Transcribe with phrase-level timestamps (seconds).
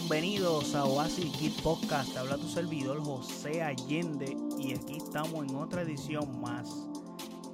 [0.00, 2.16] bienvenidos a Oasis Geek Podcast.
[2.16, 6.88] Habla tu servidor José Allende y aquí estamos en otra edición más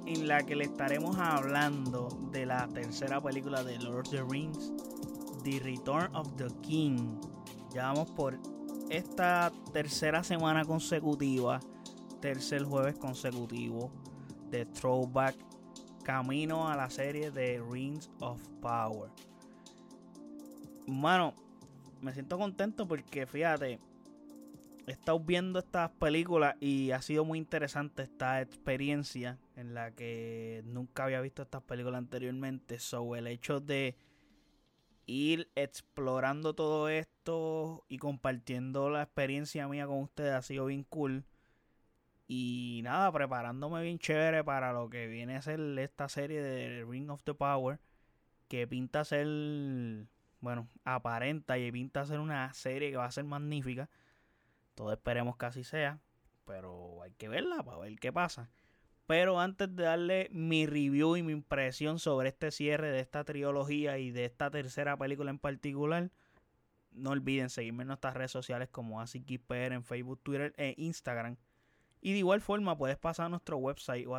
[0.05, 4.71] en la que le estaremos hablando de la tercera película de Lord of the Rings,
[5.43, 7.19] The Return of the King.
[7.73, 8.39] Ya vamos por
[8.89, 11.59] esta tercera semana consecutiva,
[12.21, 13.91] tercer jueves consecutivo
[14.49, 15.35] de Throwback,
[16.03, 19.11] camino a la serie de Rings of Power.
[20.87, 21.33] Mano,
[22.01, 23.79] me siento contento porque fíjate,
[24.87, 30.63] he estado viendo estas películas y ha sido muy interesante esta experiencia en la que
[30.65, 32.79] nunca había visto estas películas anteriormente.
[32.79, 33.97] So, el hecho de
[35.07, 41.25] ir explorando todo esto y compartiendo la experiencia mía con ustedes ha sido bien cool.
[42.27, 47.09] Y nada, preparándome bien chévere para lo que viene a ser esta serie de Ring
[47.09, 47.79] of the Power.
[48.49, 49.27] Que pinta ser,
[50.39, 53.89] bueno, aparenta y pinta ser una serie que va a ser magnífica.
[54.75, 55.99] Todos esperemos que así sea.
[56.45, 58.49] Pero hay que verla para ver qué pasa.
[59.07, 63.97] Pero antes de darle mi review y mi impresión sobre este cierre de esta trilogía
[63.97, 66.11] y de esta tercera película en particular,
[66.91, 71.37] no olviden seguirme en nuestras redes sociales como AsiKisPR en Facebook, Twitter e Instagram.
[72.01, 74.15] Y de igual forma puedes pasar a nuestro website o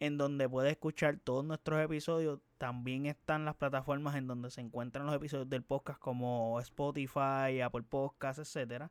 [0.00, 2.40] en donde puedes escuchar todos nuestros episodios.
[2.58, 7.82] También están las plataformas en donde se encuentran los episodios del podcast como Spotify, Apple
[7.82, 8.84] Podcasts, etc.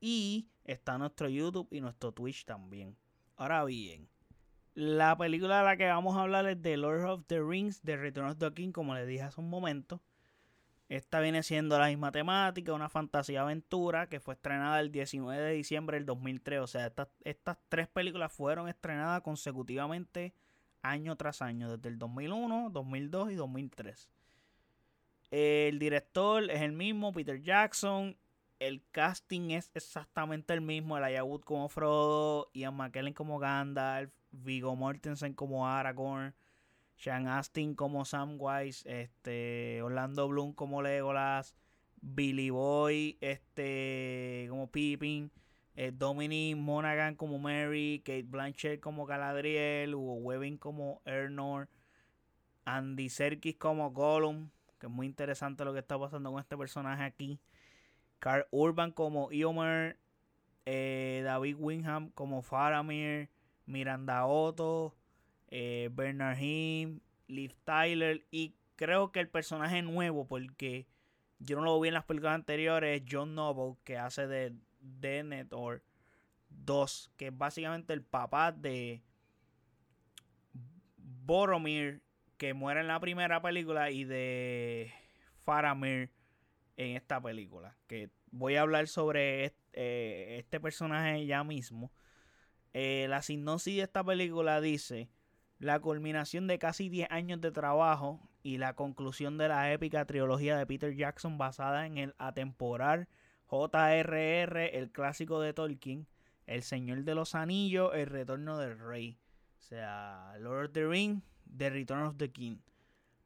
[0.00, 2.96] Y está nuestro YouTube y nuestro Twitch también.
[3.36, 4.08] Ahora bien,
[4.74, 7.96] la película de la que vamos a hablar es The Lord of the Rings, The
[7.96, 10.00] Return of the King, como les dije hace un momento.
[10.92, 15.52] Esta viene siendo la misma temática, una fantasía aventura que fue estrenada el 19 de
[15.54, 16.60] diciembre del 2003.
[16.60, 16.92] O sea,
[17.24, 20.34] estas, tres películas fueron estrenadas consecutivamente
[20.82, 24.10] año tras año, desde el 2001, 2002 y 2003.
[25.30, 28.14] El director es el mismo, Peter Jackson
[28.58, 30.98] el casting es exactamente el mismo.
[30.98, 36.34] El Wood como Frodo, Ian McKellen como Gandalf, Vigo Mortensen como Aragorn,
[37.02, 41.56] Sean Astin como Samwise, este, Orlando Bloom como Legolas,
[42.00, 45.32] Billy Boy este, como Pippin,
[45.74, 51.68] eh, Dominic Monaghan como Mary, Kate Blanchett como Galadriel, Hugo Webbing como Ernor,
[52.64, 57.02] Andy Serkis como Gollum, que es muy interesante lo que está pasando con este personaje
[57.02, 57.40] aquí.
[58.20, 59.98] Carl Urban como Eomer,
[60.66, 63.28] eh, David Wingham como Faramir,
[63.66, 64.94] Miranda Otto,
[65.54, 70.86] eh, Bernard Him, Liv Tyler y creo que el personaje nuevo porque
[71.40, 75.82] yo no lo vi en las películas anteriores es John Noble que hace de Denethor
[76.48, 79.02] 2 que es básicamente el papá de
[80.96, 82.00] Boromir
[82.38, 84.90] que muere en la primera película y de
[85.34, 86.10] Faramir
[86.78, 87.76] en esta película.
[87.86, 91.92] Que voy a hablar sobre eh, este, personaje ya mismo.
[92.72, 95.10] Eh, la sinopsis de esta película dice
[95.62, 100.56] la culminación de casi 10 años de trabajo y la conclusión de la épica trilogía
[100.58, 103.08] de Peter Jackson basada en el atemporal
[103.46, 106.08] J.R.R., el clásico de Tolkien,
[106.46, 109.20] El Señor de los Anillos, El Retorno del Rey.
[109.60, 111.22] O sea, Lord of the Rings,
[111.56, 112.56] The Return of the King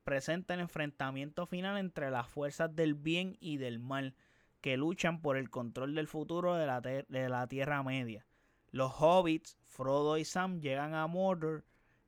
[0.04, 4.14] presenta el enfrentamiento final entre las fuerzas del bien y del mal
[4.60, 8.26] que luchan por el control del futuro de la, de la Tierra Media.
[8.72, 11.64] Los hobbits, Frodo y Sam, llegan a Mordor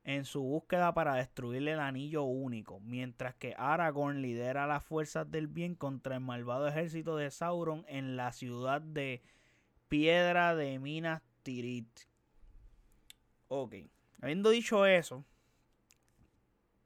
[0.08, 5.48] en su búsqueda para destruir el anillo único, mientras que Aragorn lidera las fuerzas del
[5.48, 9.20] bien contra el malvado ejército de Sauron en la ciudad de
[9.88, 12.08] Piedra de Minas Tirith.
[13.48, 13.74] Ok,
[14.22, 15.26] habiendo dicho eso,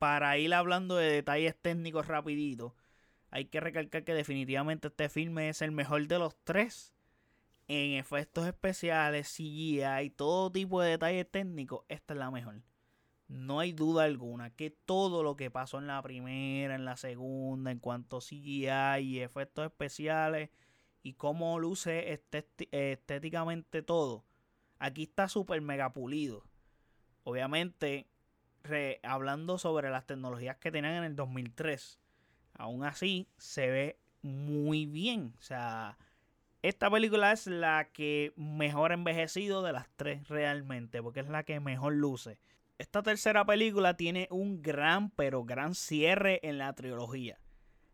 [0.00, 2.74] para ir hablando de detalles técnicos rapidito,
[3.30, 6.92] hay que recalcar que definitivamente este filme es el mejor de los tres.
[7.68, 12.62] En efectos especiales, CGI y todo tipo de detalles técnicos, esta es la mejor.
[13.32, 17.70] No hay duda alguna que todo lo que pasó en la primera, en la segunda,
[17.70, 20.50] en cuanto a CGI efectos especiales
[21.02, 24.26] y cómo luce estéticamente todo,
[24.78, 26.44] aquí está súper mega pulido.
[27.24, 28.06] Obviamente,
[29.02, 32.00] hablando sobre las tecnologías que tenían en el 2003.
[32.52, 35.32] Aún así, se ve muy bien.
[35.38, 35.96] O sea,
[36.60, 41.60] esta película es la que mejor envejecido de las tres realmente, porque es la que
[41.60, 42.38] mejor luce.
[42.78, 47.38] Esta tercera película tiene un gran, pero gran cierre en la trilogía.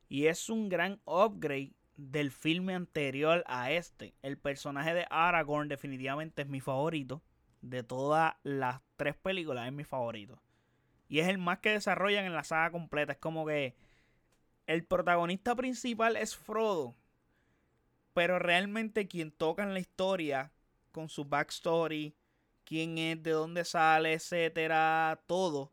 [0.08, 4.14] Y es un gran upgrade del filme anterior a este.
[4.22, 7.22] El personaje de Aragorn definitivamente es mi favorito.
[7.60, 10.40] De todas las tres películas es mi favorito.
[11.08, 13.12] Y es el más que desarrollan en la saga completa.
[13.12, 13.74] Es como que
[14.66, 16.94] el protagonista principal es Frodo.
[18.14, 20.52] Pero realmente quien toca en la historia
[20.92, 22.14] con su backstory,
[22.68, 25.72] quién es, de dónde sale, etcétera, todo,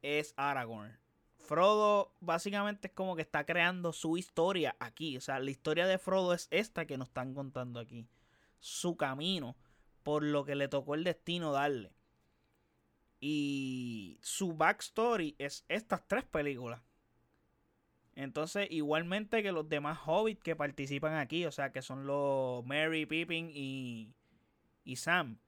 [0.00, 0.98] es Aragorn.
[1.36, 5.18] Frodo básicamente es como que está creando su historia aquí.
[5.18, 8.06] O sea, la historia de Frodo es esta que nos están contando aquí.
[8.58, 9.54] Su camino,
[10.02, 11.92] por lo que le tocó el destino darle.
[13.20, 16.80] Y su backstory es estas tres películas.
[18.14, 23.04] Entonces, igualmente que los demás hobbits que participan aquí, o sea, que son los Mary,
[23.04, 24.14] Pippin y,
[24.84, 25.38] y Sam.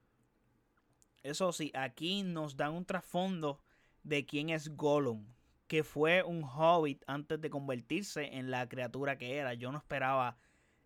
[1.22, 3.60] Eso sí, aquí nos dan un trasfondo
[4.02, 5.26] de quién es Gollum,
[5.66, 9.54] que fue un hobbit antes de convertirse en la criatura que era.
[9.54, 10.38] Yo no esperaba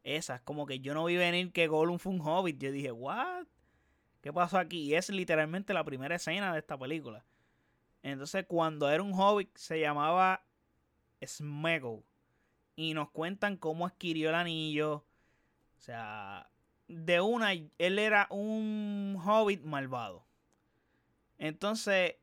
[0.03, 2.59] esas, como que yo no vi venir que Gollum fue un hobbit.
[2.59, 3.47] Yo dije, ¿what?
[4.21, 4.81] ¿Qué pasó aquí?
[4.83, 7.25] Y es literalmente la primera escena de esta película.
[8.03, 10.45] Entonces, cuando era un hobbit, se llamaba
[11.25, 12.05] Smegol.
[12.77, 15.07] Y nos cuentan cómo adquirió el anillo.
[15.77, 16.51] O sea,
[16.89, 20.27] de una, él era un hobbit malvado.
[21.39, 22.17] Entonces,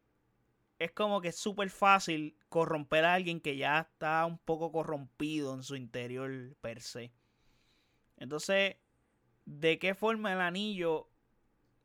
[0.79, 5.53] es como que es súper fácil corromper a alguien que ya está un poco corrompido
[5.53, 7.11] en su interior per se.
[8.17, 8.77] Entonces,
[9.45, 11.07] ¿de qué forma el anillo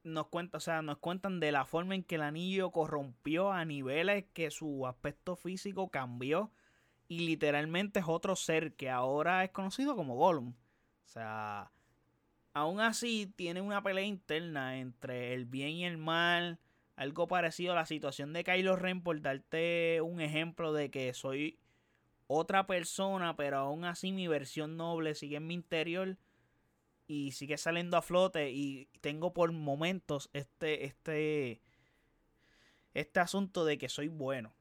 [0.06, 3.64] nos cuenta, o sea, nos cuentan de la forma en que el anillo corrompió a
[3.64, 6.52] niveles que su aspecto físico cambió
[7.08, 10.54] y literalmente es otro ser que ahora es conocido como Gollum.
[11.04, 11.72] O sea,
[12.56, 16.58] aún así tiene una pelea interna entre el bien y el mal,
[16.96, 21.58] algo parecido a la situación de Kylo Ren por darte un ejemplo de que soy
[22.28, 26.16] otra persona, pero aún así mi versión noble sigue en mi interior
[27.06, 31.60] y sigue saliendo a flote y tengo por momentos este este
[32.94, 34.54] este asunto de que soy bueno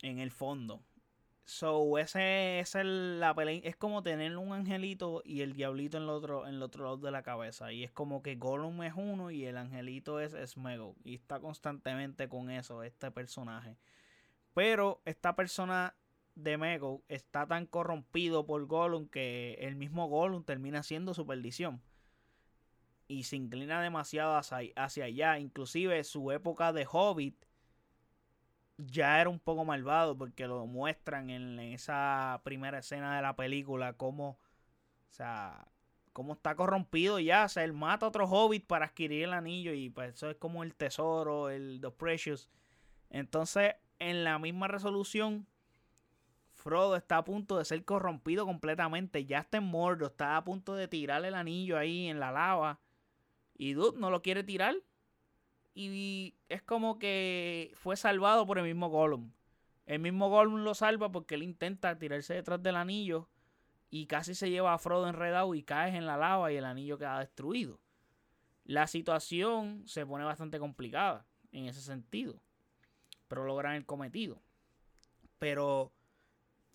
[0.00, 0.82] en el fondo
[1.46, 3.60] So, ese, es la pelea.
[3.64, 6.96] Es como tener un angelito y el diablito en el otro, en el otro lado
[6.96, 7.70] de la cabeza.
[7.70, 10.96] Y es como que Gollum es uno y el angelito es Smego.
[11.04, 13.76] Y está constantemente con eso, este personaje.
[14.54, 15.94] Pero esta persona
[16.34, 21.82] de Mego está tan corrompido por Gollum que el mismo Gollum termina siendo su perdición.
[23.06, 25.38] Y se inclina demasiado hacia, hacia allá.
[25.38, 27.36] Inclusive su época de Hobbit
[28.78, 33.94] ya era un poco malvado porque lo muestran en, esa primera escena de la película
[33.94, 34.38] como, o
[35.10, 35.66] sea,
[36.32, 39.90] está corrompido ya, o sea, él mata a otro hobbit para adquirir el anillo y
[39.90, 42.50] pues eso es como el tesoro, el The Precious.
[43.10, 45.46] Entonces, en la misma resolución,
[46.52, 50.74] Frodo está a punto de ser corrompido completamente, ya está en Mordor, está a punto
[50.74, 52.80] de tirar el anillo ahí en la lava.
[53.56, 54.74] Y Dude no lo quiere tirar
[55.74, 59.32] y es como que fue salvado por el mismo Gollum.
[59.86, 63.28] El mismo Gollum lo salva porque él intenta tirarse detrás del anillo
[63.90, 66.96] y casi se lleva a Frodo enredado y cae en la lava y el anillo
[66.96, 67.80] queda destruido.
[68.64, 72.40] La situación se pone bastante complicada en ese sentido,
[73.28, 74.40] pero logran el cometido.
[75.38, 75.92] Pero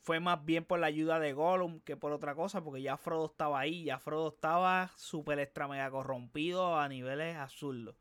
[0.01, 3.25] fue más bien por la ayuda de Gollum que por otra cosa, porque ya Frodo
[3.27, 7.95] estaba ahí, ya Frodo estaba súper extra mega corrompido a niveles absurdos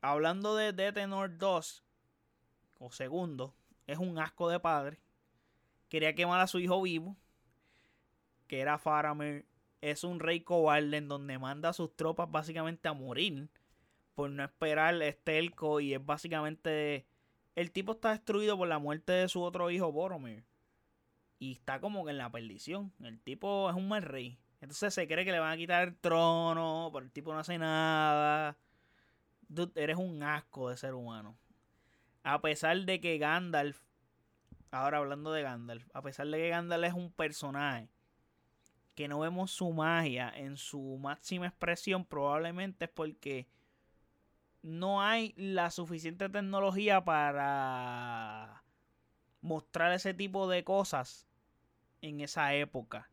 [0.00, 1.84] hablando de, de Tenor 2,
[2.78, 3.54] o segundo,
[3.86, 4.98] es un asco de padre.
[5.88, 7.16] Quería quemar a su hijo vivo,
[8.46, 9.46] que era Faramir.
[9.80, 13.48] Es un rey cobarde en donde manda a sus tropas básicamente a morir
[14.14, 17.06] por no esperar este elco y es básicamente
[17.54, 20.44] el tipo está destruido por la muerte de su otro hijo Boromir
[21.38, 22.92] y está como que en la perdición.
[23.00, 24.38] El tipo es un mal rey.
[24.60, 27.58] Entonces se cree que le van a quitar el trono, pero el tipo no hace
[27.58, 28.56] nada
[29.74, 31.36] eres un asco de ser humano.
[32.22, 33.80] A pesar de que Gandalf,
[34.70, 37.88] ahora hablando de Gandalf, a pesar de que Gandalf es un personaje
[38.94, 43.48] que no vemos su magia en su máxima expresión, probablemente es porque
[44.62, 48.64] no hay la suficiente tecnología para
[49.40, 51.28] mostrar ese tipo de cosas
[52.02, 53.10] en esa época.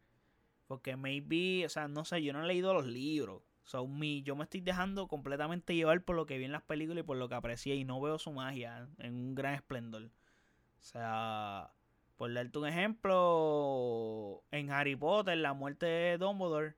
[0.67, 3.43] Porque maybe, o sea, no sé, yo no he leído los libros.
[3.65, 7.03] So, me, yo me estoy dejando completamente llevar por lo que vi en las películas
[7.03, 10.03] y por lo que aprecié y no veo su magia en un gran esplendor.
[10.03, 11.71] O sea,
[12.15, 16.75] por darte un ejemplo, en Harry Potter, la muerte de Dumbledore,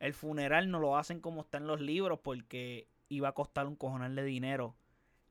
[0.00, 3.76] el funeral no lo hacen como está en los libros porque iba a costar un
[3.76, 4.76] cojonal de dinero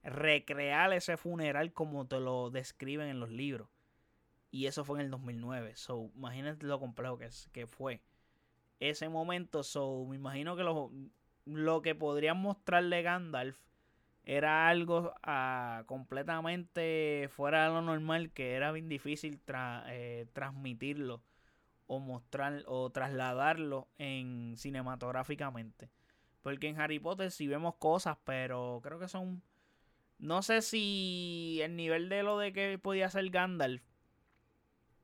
[0.06, 3.68] recrear ese funeral como te lo describen en los libros.
[4.52, 5.75] Y eso fue en el 2009.
[5.75, 8.02] So, imagínate lo complejo que, es, que fue
[8.79, 9.63] ese momento.
[9.63, 10.91] So, me imagino que lo,
[11.46, 13.58] lo que podrían mostrarle Gandalf
[14.24, 19.39] era algo ah, completamente fuera de lo normal que era bien difícil
[19.88, 21.22] eh, transmitirlo
[21.88, 25.89] o mostrar o trasladarlo en cinematográficamente.
[26.41, 29.41] Porque en Harry Potter sí vemos cosas, pero creo que son
[30.17, 33.84] no sé si el nivel de lo de que podía ser Gandalf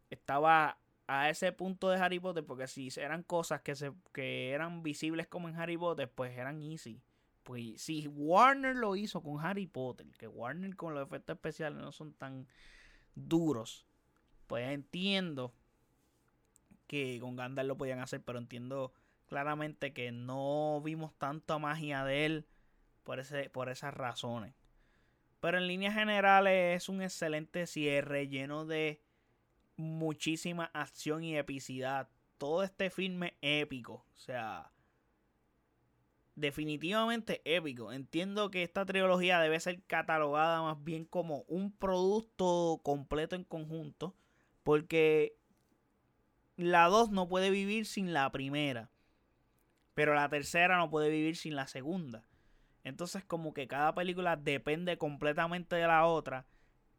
[0.10, 0.78] estaba
[1.14, 5.28] a ese punto de Harry Potter, porque si eran cosas que, se, que eran visibles
[5.28, 7.02] como en Harry Potter, pues eran easy.
[7.44, 11.92] Pues si Warner lo hizo con Harry Potter, que Warner con los efectos especiales no
[11.92, 12.48] son tan
[13.14, 13.86] duros,
[14.48, 15.54] pues entiendo
[16.88, 18.94] que con Gandalf lo podían hacer, pero entiendo
[19.28, 22.48] claramente que no vimos tanta magia de él
[23.04, 24.54] por, ese, por esas razones.
[25.42, 29.02] Pero en líneas generales es un excelente cierre lleno de
[29.76, 32.10] muchísima acción y epicidad.
[32.38, 34.06] Todo este filme épico.
[34.14, 34.72] O sea,
[36.36, 37.92] definitivamente épico.
[37.92, 44.16] Entiendo que esta trilogía debe ser catalogada más bien como un producto completo en conjunto.
[44.64, 45.38] Porque
[46.56, 48.92] la 2 no puede vivir sin la primera.
[49.94, 52.28] Pero la tercera no puede vivir sin la segunda.
[52.84, 56.46] Entonces como que cada película depende completamente de la otra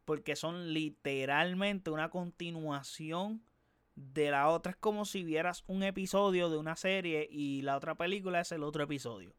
[0.05, 3.43] porque son literalmente una continuación
[3.95, 4.71] de la otra.
[4.71, 8.63] Es como si vieras un episodio de una serie y la otra película es el
[8.63, 9.33] otro episodio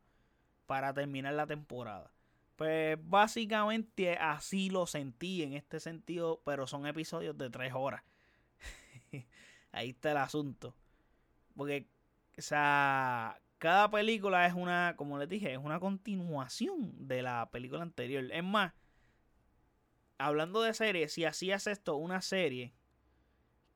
[0.66, 2.10] para terminar la temporada.
[2.56, 8.02] Pues básicamente así lo sentí en este sentido, pero son episodios de tres horas.
[9.72, 10.74] Ahí está el asunto.
[11.56, 11.88] Porque,
[12.38, 17.82] o sea, cada película es una, como les dije, es una continuación de la película
[17.82, 18.24] anterior.
[18.30, 18.72] Es más,
[20.18, 22.74] hablando de series, si hacías esto, una serie,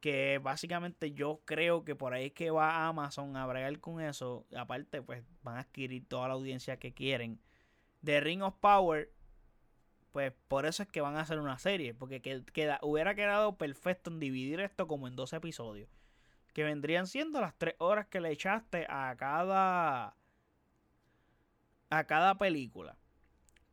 [0.01, 4.47] que básicamente yo creo que por ahí es que va Amazon a bregar con eso.
[4.57, 7.41] Aparte, pues van a adquirir toda la audiencia que quieren.
[8.01, 9.13] De Ring of Power,
[10.13, 11.95] pues por eso es que van a hacer una serie.
[11.95, 15.89] Porque queda, hubiera quedado perfecto en dividir esto como en dos episodios
[16.59, 20.17] que vendrían siendo las tres horas que le echaste a cada
[21.91, 22.97] a cada película.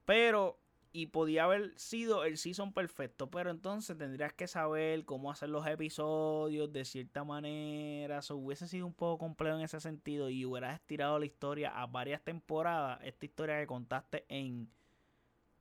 [0.06, 0.60] Pero
[0.96, 5.68] y podía haber sido el season perfecto, pero entonces tendrías que saber cómo hacer los
[5.68, 8.20] episodios de cierta manera.
[8.20, 11.86] Eso hubiese sido un poco complejo en ese sentido y hubieras estirado la historia a
[11.86, 13.02] varias temporadas.
[13.04, 14.70] Esta historia que contaste en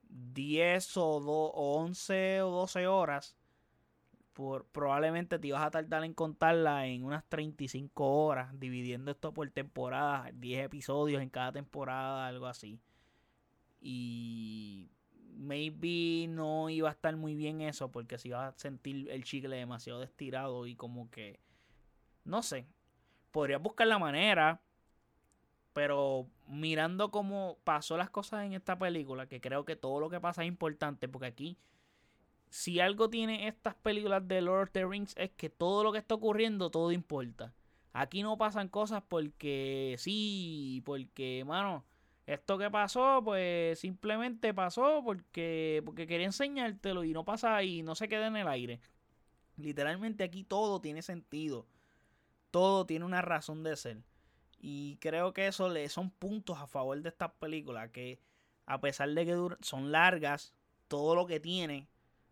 [0.07, 3.35] 10 o, o 11 o 12 horas
[4.71, 10.31] probablemente te ibas a tardar en contarla en unas 35 horas, dividiendo esto por temporadas,
[10.39, 12.79] 10 episodios en cada temporada, algo así.
[13.81, 14.94] Y
[15.37, 19.55] maybe no iba a estar muy bien eso, porque si iba a sentir el chicle
[19.55, 21.39] demasiado estirado y como que,
[22.23, 22.67] no sé,
[23.31, 24.61] podría buscar la manera,
[25.73, 30.21] pero mirando cómo pasó las cosas en esta película, que creo que todo lo que
[30.21, 31.57] pasa es importante, porque aquí
[32.49, 35.97] si algo tiene estas películas de Lord of the Rings es que todo lo que
[35.97, 37.53] está ocurriendo, todo importa.
[37.91, 41.83] Aquí no pasan cosas porque sí, porque, mano,
[42.25, 47.95] esto que pasó, pues simplemente pasó porque, porque quería enseñártelo y no pasa y no
[47.95, 48.79] se queda en el aire.
[49.57, 51.67] Literalmente aquí todo tiene sentido.
[52.51, 54.03] Todo tiene una razón de ser.
[54.59, 58.19] Y creo que eso le son puntos a favor de estas películas que
[58.65, 60.55] a pesar de que son largas,
[60.87, 61.87] todo lo que tiene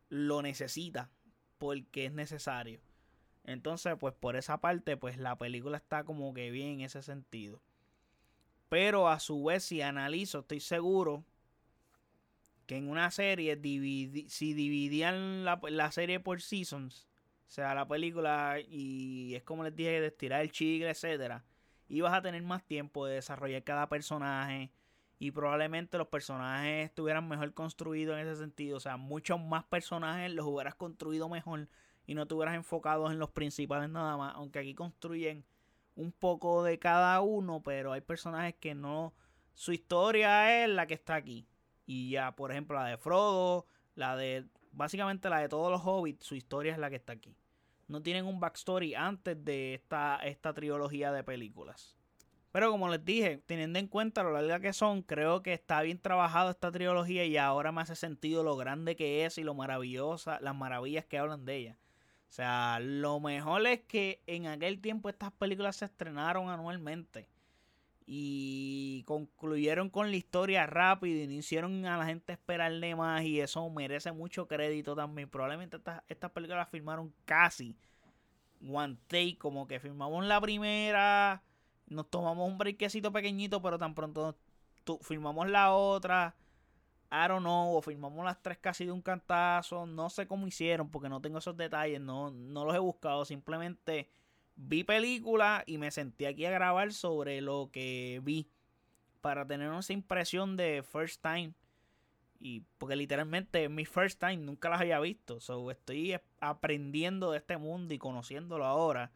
[0.09, 1.11] lo necesita
[1.59, 2.81] porque es necesario.
[3.43, 7.61] Entonces, pues por esa parte, pues la película está como que bien en ese sentido.
[8.73, 11.23] Pero a su vez, si analizo, estoy seguro
[12.65, 13.55] que en una serie,
[14.27, 17.07] si dividían la, la, serie por seasons,
[17.47, 21.43] o sea, la película, y es como les dije, de estirar el chicle, etcétera,
[21.87, 24.71] ibas a tener más tiempo de desarrollar cada personaje,
[25.19, 28.77] y probablemente los personajes estuvieran mejor construidos en ese sentido.
[28.77, 31.69] O sea, muchos más personajes los hubieras construido mejor
[32.07, 34.33] y no te hubieras en los principales nada más.
[34.35, 35.45] Aunque aquí construyen
[35.95, 39.13] un poco de cada uno, pero hay personajes que no.
[39.53, 41.47] Su historia es la que está aquí.
[41.85, 44.45] Y ya, por ejemplo, la de Frodo, la de.
[44.71, 47.35] Básicamente la de todos los hobbits, su historia es la que está aquí.
[47.87, 51.95] No tienen un backstory antes de esta, esta trilogía de películas.
[52.53, 55.99] Pero como les dije, teniendo en cuenta lo larga que son, creo que está bien
[55.99, 60.39] trabajado esta trilogía y ahora me hace sentido lo grande que es y lo maravillosa,
[60.39, 61.77] las maravillas que hablan de ella.
[62.33, 67.29] O sea, lo mejor es que en aquel tiempo estas películas se estrenaron anualmente
[68.07, 73.39] y concluyeron con la historia rápido y no hicieron a la gente esperarle más y
[73.39, 75.29] eso merece mucho crédito también.
[75.29, 77.77] Probablemente estas, estas películas las filmaron casi
[78.67, 81.43] one take, como que filmamos la primera
[81.85, 84.35] nos tomamos un brequecito pequeñito, pero tan pronto
[85.01, 86.35] filmamos la otra,
[87.13, 90.89] I don't know, o filmamos las tres casi de un cantazo, no sé cómo hicieron
[90.89, 94.09] porque no tengo esos detalles, no, no los he buscado, simplemente
[94.55, 98.49] vi película y me sentí aquí a grabar sobre lo que vi
[99.21, 101.53] para tener esa impresión de first time
[102.39, 107.37] y porque literalmente es mi first time, nunca las había visto, so estoy aprendiendo de
[107.37, 109.11] este mundo y conociéndolo ahora.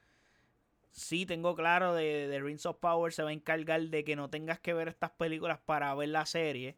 [0.92, 4.60] Sí, tengo claro de Rings of Power se va a encargar de que no tengas
[4.60, 6.78] que ver estas películas para ver la serie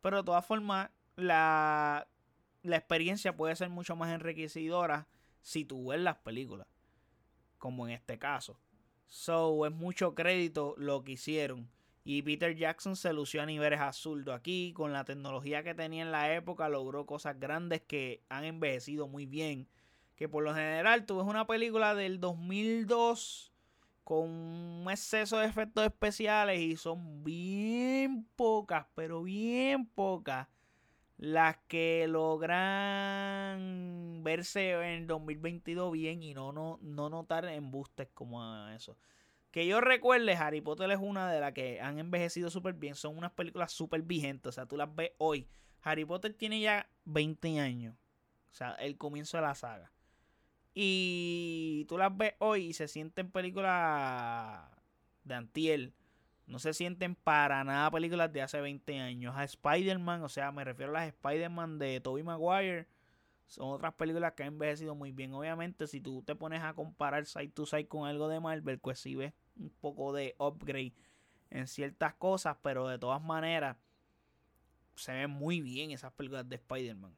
[0.00, 2.08] pero de todas formas, la,
[2.62, 5.08] la experiencia puede ser mucho más enriquecedora
[5.42, 6.66] si tú ves las películas.
[7.58, 8.60] Como en este caso.
[9.06, 11.70] So, es mucho crédito lo que hicieron.
[12.04, 14.72] Y Peter Jackson se lució a niveles absurdos aquí.
[14.74, 19.26] Con la tecnología que tenía en la época, logró cosas grandes que han envejecido muy
[19.26, 19.68] bien.
[20.14, 23.52] Que por lo general, tú ves una película del 2002
[24.08, 30.48] con un exceso de efectos especiales y son bien pocas, pero bien pocas
[31.18, 33.58] las que logran
[34.24, 38.96] verse en 2022 bien y no, no, no notar embustes como eso.
[39.50, 42.94] Que yo recuerde, Harry Potter es una de las que han envejecido súper bien.
[42.94, 44.48] Son unas películas súper vigentes.
[44.48, 45.50] O sea, tú las ves hoy.
[45.82, 47.94] Harry Potter tiene ya 20 años.
[48.50, 49.92] O sea, el comienzo de la saga.
[50.80, 54.62] Y tú las ves hoy y se sienten películas
[55.24, 55.92] de antiel.
[56.46, 59.34] No se sienten para nada películas de hace 20 años.
[59.36, 62.86] A Spider-Man, o sea, me refiero a las Spider-Man de Tobey Maguire.
[63.48, 65.34] Son otras películas que han envejecido muy bien.
[65.34, 69.00] Obviamente, si tú te pones a comparar side to side con algo de Marvel, pues
[69.00, 70.94] sí ves un poco de upgrade
[71.50, 72.56] en ciertas cosas.
[72.62, 73.76] Pero de todas maneras,
[74.94, 77.16] se ven muy bien esas películas de Spider-Man.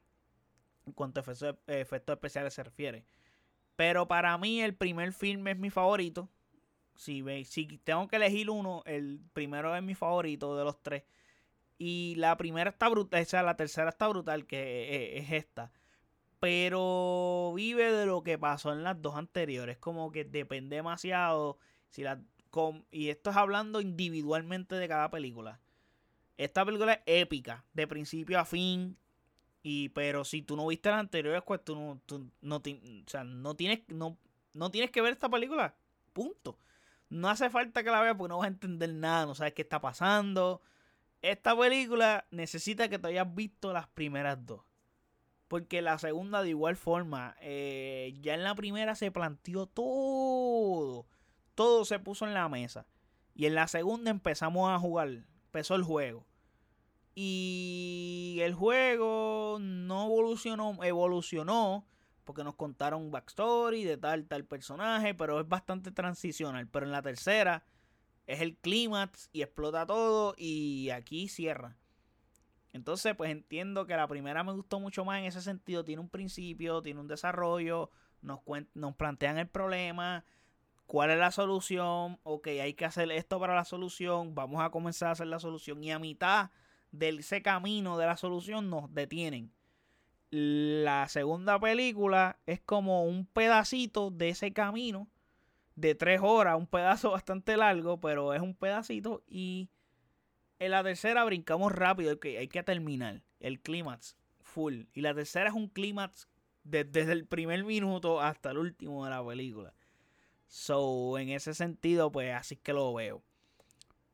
[0.86, 1.24] En cuanto a
[1.66, 3.04] efectos especiales se refiere.
[3.80, 6.28] Pero para mí el primer film es mi favorito.
[6.96, 11.04] Si, si tengo que elegir uno, el primero es mi favorito de los tres.
[11.78, 15.72] Y la primera está brutal, o sea, la tercera está brutal, que es, esta.
[16.40, 19.78] Pero vive de lo que pasó en las dos anteriores.
[19.78, 21.56] Como que depende demasiado.
[21.88, 22.20] Si la,
[22.90, 25.58] y esto es hablando individualmente de cada película.
[26.36, 28.98] Esta película es épica, de principio a fin.
[29.62, 32.00] Y, pero si tú no viste la anterior, pues tú no,
[32.40, 32.62] no, o
[33.06, 34.16] sea, no, tienes, no,
[34.54, 35.74] no tienes que ver esta película.
[36.12, 36.58] Punto.
[37.10, 39.62] No hace falta que la veas porque no vas a entender nada, no sabes qué
[39.62, 40.62] está pasando.
[41.22, 44.62] Esta película necesita que te hayas visto las primeras dos.
[45.48, 51.06] Porque la segunda de igual forma, eh, ya en la primera se planteó todo.
[51.56, 52.86] Todo se puso en la mesa.
[53.34, 55.08] Y en la segunda empezamos a jugar.
[55.46, 56.24] Empezó el juego.
[57.14, 61.86] Y el juego no evolucionó, evolucionó
[62.24, 66.68] porque nos contaron backstory de tal, tal personaje, pero es bastante transicional.
[66.68, 67.64] Pero en la tercera
[68.26, 71.76] es el clímax y explota todo y aquí cierra.
[72.72, 75.84] Entonces, pues entiendo que la primera me gustó mucho más en ese sentido.
[75.84, 77.90] Tiene un principio, tiene un desarrollo,
[78.22, 78.40] nos,
[78.74, 80.24] nos plantean el problema,
[80.86, 85.08] cuál es la solución, ok, hay que hacer esto para la solución, vamos a comenzar
[85.08, 86.50] a hacer la solución y a mitad
[86.92, 89.52] de ese camino de la solución nos detienen.
[90.30, 95.08] La segunda película es como un pedacito de ese camino
[95.74, 99.22] de tres horas, un pedazo bastante largo, pero es un pedacito.
[99.26, 99.70] Y
[100.58, 104.82] en la tercera brincamos rápido, que hay que terminar el clímax full.
[104.92, 106.28] Y la tercera es un clímax
[106.62, 109.74] desde el primer minuto hasta el último de la película.
[110.46, 113.22] So, en ese sentido, pues así que lo veo.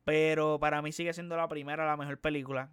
[0.06, 2.70] Pero para mí sigue siendo la primera la mejor película.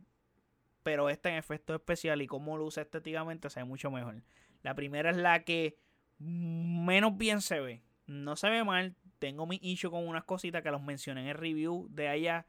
[0.84, 4.22] Pero esta en efecto especial y cómo luce estéticamente se ve mucho mejor.
[4.62, 5.76] La primera es la que
[6.20, 7.82] menos bien se ve.
[8.06, 8.96] No se ve mal.
[9.18, 12.46] Tengo mi issue con unas cositas que los mencioné en el review de allá.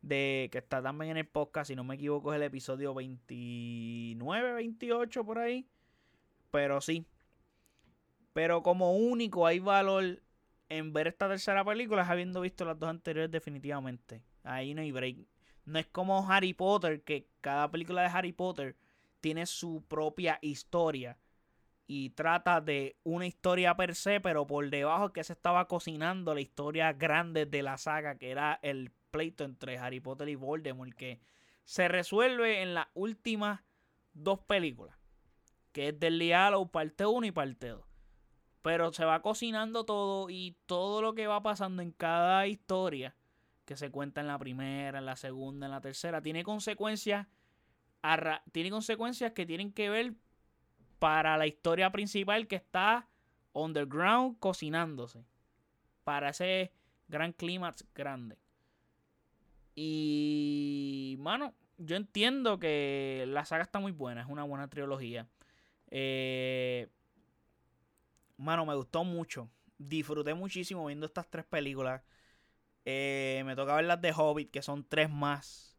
[0.00, 1.66] De que está también en el podcast.
[1.66, 5.66] Si no me equivoco es el episodio 29, 28 por ahí.
[6.52, 7.04] Pero sí.
[8.32, 10.22] Pero como único hay valor
[10.70, 14.22] en ver esta tercera película habiendo visto las dos anteriores definitivamente.
[14.44, 15.18] Ahí no hay break.
[15.66, 18.76] No es como Harry Potter, que cada película de Harry Potter
[19.20, 21.18] tiene su propia historia.
[21.86, 26.40] Y trata de una historia per se, pero por debajo que se estaba cocinando la
[26.40, 31.20] historia grande de la saga, que era el pleito entre Harry Potter y Voldemort, que
[31.64, 33.60] se resuelve en las últimas
[34.12, 34.96] dos películas,
[35.72, 37.89] que es del Hallows parte 1 y parte 2.
[38.62, 43.16] Pero se va cocinando todo y todo lo que va pasando en cada historia
[43.64, 47.28] que se cuenta en la primera, en la segunda, en la tercera, tiene consecuencias,
[48.52, 50.14] tiene consecuencias que tienen que ver
[50.98, 53.08] para la historia principal que está
[53.52, 55.24] underground cocinándose.
[56.04, 56.72] Para ese
[57.08, 58.38] gran clímax grande.
[59.74, 65.28] Y, mano, yo entiendo que la saga está muy buena, es una buena trilogía.
[65.90, 66.88] Eh,
[68.40, 69.50] mano, me gustó mucho.
[69.78, 72.02] Disfruté muchísimo viendo estas tres películas.
[72.84, 75.78] Eh, me toca ver las de Hobbit, que son tres más.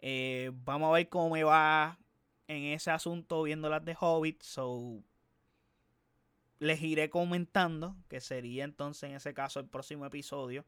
[0.00, 1.98] Eh, vamos a ver cómo me va
[2.48, 4.42] en ese asunto viendo las de Hobbit.
[4.42, 5.02] So,
[6.58, 10.66] les iré comentando, que sería entonces en ese caso el próximo episodio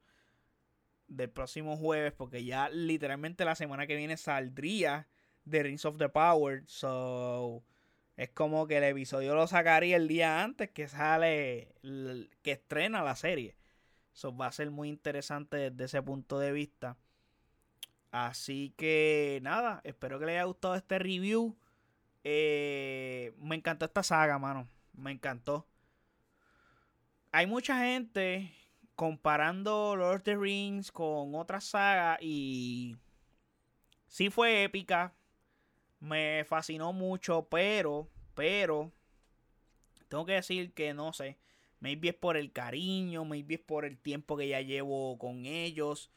[1.09, 5.09] del próximo jueves, porque ya literalmente la semana que viene saldría
[5.49, 6.65] The Rings of the Power.
[6.67, 7.63] So,
[8.17, 11.75] es como que el episodio lo sacaría el día antes que sale,
[12.43, 13.57] que estrena la serie.
[14.15, 16.97] Eso va a ser muy interesante desde ese punto de vista.
[18.11, 21.55] Así que nada, espero que les haya gustado este review.
[22.25, 24.67] Eh, me encantó esta saga, mano.
[24.95, 25.67] Me encantó.
[27.33, 28.51] Hay mucha gente
[28.95, 32.97] comparando Lord of the Rings con otras sagas y
[34.07, 35.13] sí fue épica.
[36.01, 38.93] Me fascinó mucho, pero, pero,
[40.09, 41.39] tengo que decir que no sé.
[41.81, 46.11] Maybe es por el cariño, maybe es por el tiempo que ya llevo con ellos.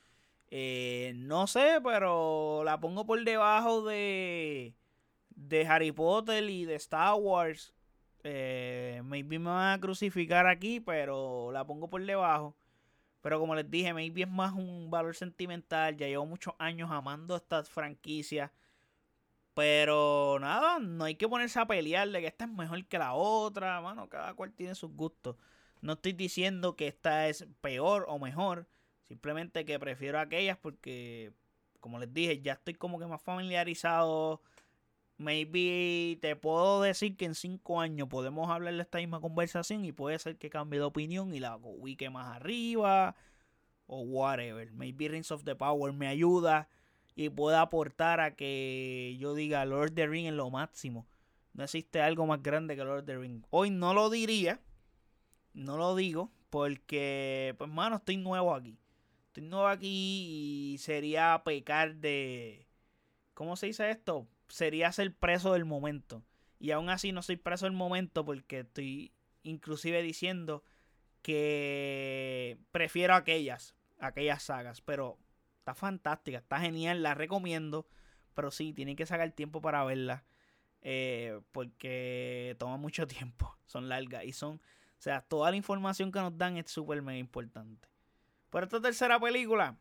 [0.51, 4.73] Eh, no sé, pero la pongo por debajo de,
[5.29, 7.73] de Harry Potter y de Star Wars.
[8.23, 12.55] Eh, maybe me van a crucificar aquí, pero la pongo por debajo.
[13.21, 15.97] Pero como les dije, maybe es más un valor sentimental.
[15.97, 18.51] Ya llevo muchos años amando estas franquicias.
[19.60, 23.13] Pero nada, no hay que ponerse a pelear de que esta es mejor que la
[23.13, 23.82] otra.
[23.82, 25.36] Mano, cada cual tiene sus gustos.
[25.82, 28.69] No estoy diciendo que esta es peor o mejor.
[29.04, 31.34] Simplemente que prefiero aquellas porque,
[31.82, 34.41] como les dije, ya estoy como que más familiarizado.
[35.17, 39.91] Maybe te puedo decir que en cinco años podemos hablar de esta misma conversación y
[39.91, 43.17] puede ser que cambie de opinión y la ubique más arriba
[43.88, 44.72] o whatever.
[44.72, 46.69] Maybe Rings of the Power me ayuda
[47.19, 51.05] y pueda aportar a que yo diga Lord of the Ring en lo máximo.
[51.51, 53.43] No existe algo más grande que Lord of the Ring.
[53.49, 54.62] Hoy no lo diría,
[55.53, 58.79] no lo digo, porque, pues, mano, estoy nuevo aquí.
[59.27, 62.69] Estoy nuevo aquí y sería pecar de.
[63.34, 64.25] ¿Cómo se dice esto?
[64.47, 66.23] Sería ser preso del momento.
[66.58, 69.12] Y aún así no soy preso del momento porque estoy
[69.43, 70.63] inclusive diciendo
[71.21, 74.79] que prefiero aquellas, aquellas sagas.
[74.79, 75.17] Pero
[75.69, 77.88] está fantástica, está genial, la recomiendo.
[78.34, 80.25] Pero sí, tienen que sacar tiempo para verla.
[80.82, 84.62] Eh, porque toma mucho tiempo, son largas y son
[84.99, 87.88] o sea, toda la información que nos dan es súper mega importante.
[88.49, 89.77] Pero esta tercera película,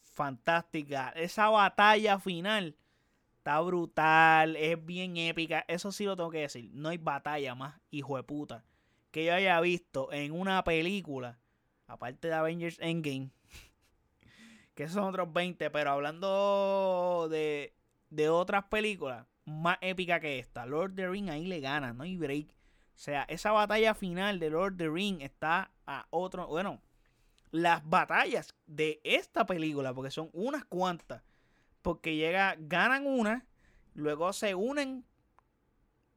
[0.00, 1.10] fantástica.
[1.10, 2.74] Esa batalla final
[3.36, 5.66] está brutal, es bien épica.
[5.68, 6.70] Eso sí lo tengo que decir.
[6.72, 8.64] No hay batalla más, hijo de puta,
[9.10, 11.38] que yo haya visto en una película,
[11.86, 13.32] aparte de Avengers Endgame,
[14.80, 17.74] que son otros 20, pero hablando de,
[18.08, 22.04] de otras películas más épicas que esta, Lord of the Ring ahí le gana, no
[22.04, 22.48] hay break.
[22.48, 22.54] O
[22.94, 26.46] sea, esa batalla final de Lord of the Ring está a otro.
[26.46, 26.80] Bueno,
[27.50, 31.22] las batallas de esta película, porque son unas cuantas.
[31.82, 33.44] Porque llega, ganan una,
[33.92, 35.04] luego se unen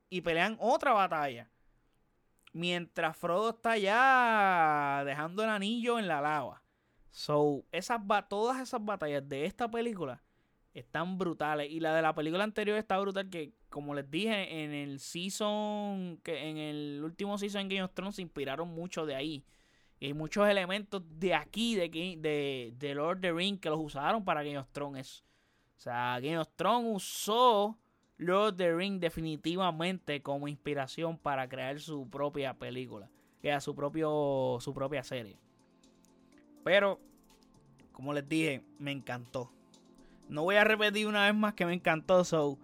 [0.10, 1.50] y pelean otra batalla.
[2.54, 6.63] Mientras Frodo está ya dejando el anillo en la lava.
[7.14, 10.24] So, esas, todas esas batallas de esta película
[10.74, 11.70] están brutales.
[11.72, 16.20] Y la de la película anterior está brutal que como les dije, en el season,
[16.24, 19.46] que en el último season de Game of Thrones se inspiraron mucho de ahí.
[20.00, 23.80] Y hay muchos elementos de aquí, de, de, de Lord of the Ring, que los
[23.80, 25.24] usaron para Game of Thrones.
[25.78, 27.78] O sea, Game of Thrones usó
[28.18, 33.08] Lord of the Ring definitivamente como inspiración para crear su propia película.
[33.40, 35.38] Que era su, propio, su propia serie.
[36.64, 37.00] Pero,
[37.92, 39.52] como les dije, me encantó.
[40.30, 42.58] No voy a repetir una vez más que me encantó, so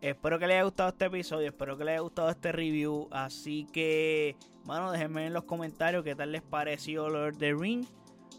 [0.00, 3.06] Espero que les haya gustado este episodio, espero que les haya gustado este review.
[3.10, 4.34] Así que,
[4.64, 7.84] mano, déjenme en los comentarios qué tal les pareció Lord of the Ring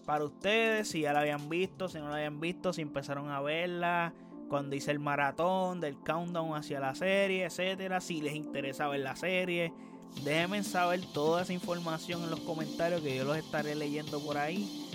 [0.03, 0.87] para ustedes.
[0.87, 4.11] Si ya la habían visto, si no la habían visto, si empezaron a verla,
[4.49, 8.01] cuando hice el maratón del countdown hacia la serie, etcétera.
[8.01, 9.71] Si les interesa ver la serie,
[10.23, 14.90] déjenme saber toda esa información en los comentarios que yo los estaré leyendo por ahí.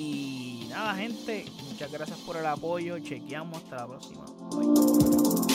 [0.00, 2.98] Y nada, gente, muchas gracias por el apoyo.
[3.00, 4.24] Chequeamos hasta la próxima.
[4.50, 5.49] Bye.